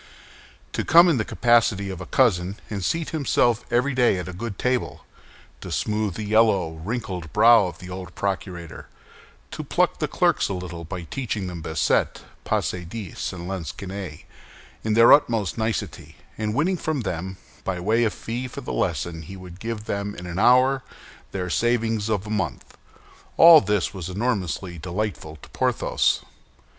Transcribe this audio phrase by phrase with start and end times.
[0.73, 4.33] To come in the capacity of a cousin, and seat himself every day at a
[4.33, 5.05] good table;
[5.61, 8.87] to smooth the yellow, wrinkled brow of the old procurator;
[9.51, 14.23] to pluck the clerks a little by teaching them bassette, passe dix, and lansquenet,
[14.83, 19.21] in their utmost nicety, and winning from them, by way of fee for the lesson
[19.21, 20.81] he would give them in an hour,
[21.31, 26.23] their savings of a month—all this was enormously delightful to Porthos.